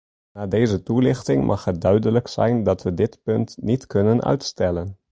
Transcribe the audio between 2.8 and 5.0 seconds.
we dit punt niet kunnen uitstellen.